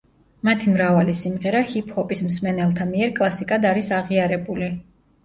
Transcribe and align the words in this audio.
მათი 0.47 0.69
მრავალი 0.75 1.13
სიმღერა 1.19 1.61
ჰიპ-ჰოპის 1.73 2.23
მსმენელთა 2.29 2.87
მიერ 2.95 3.13
კლასიკად 3.21 3.69
არის 3.73 3.93
აღიარებული. 3.99 4.71